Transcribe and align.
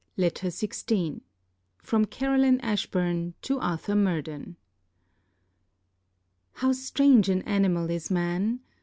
FILMAR 0.15 0.25
LETTER 0.25 0.47
XVI 0.47 1.21
FROM 1.83 2.05
CAROLINE 2.05 2.59
ASHBURN 2.61 3.35
TO 3.43 3.59
ARTHUR 3.59 3.93
MURDEN 3.95 4.55
How 6.53 6.71
strange 6.71 7.29
an 7.29 7.43
animal 7.43 7.87
is 7.91 8.09
man! 8.09 8.61